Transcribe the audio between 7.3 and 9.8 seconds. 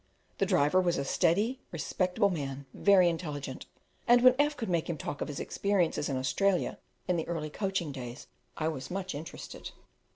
coaching days, I was much interested.